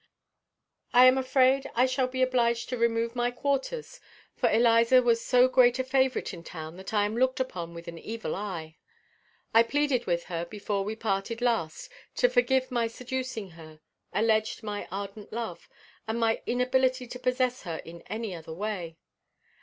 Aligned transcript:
I 0.93 1.05
am 1.05 1.15
afraid 1.15 1.69
I 1.75 1.85
shall 1.85 2.07
be 2.07 2.23
obliged 2.23 2.69
to 2.69 2.77
remove 2.79 3.15
my 3.15 3.29
quarters, 3.29 3.99
for 4.35 4.49
Eliza 4.51 4.99
was 5.03 5.23
so 5.23 5.47
great 5.47 5.77
a 5.77 5.83
favorite 5.83 6.33
in 6.33 6.43
town 6.43 6.77
that 6.77 6.91
I 6.91 7.05
am 7.05 7.15
looked 7.15 7.39
upon 7.39 7.75
with 7.75 7.87
an 7.87 7.99
evil 7.99 8.33
eye. 8.35 8.77
I 9.53 9.61
pleaded 9.61 10.07
with 10.07 10.23
her, 10.23 10.43
before 10.45 10.83
we 10.83 10.95
parted 10.95 11.39
last, 11.39 11.87
to 12.15 12.29
forgive 12.29 12.71
my 12.71 12.87
seducing 12.87 13.51
her, 13.51 13.79
alleged 14.11 14.63
my 14.63 14.87
ardent 14.89 15.31
love, 15.31 15.69
and 16.07 16.19
my 16.19 16.41
inability 16.47 17.05
to 17.05 17.19
possess 17.19 17.61
her 17.61 17.77
in 17.85 18.01
any 18.07 18.33
other 18.33 18.53
way. 18.53 18.97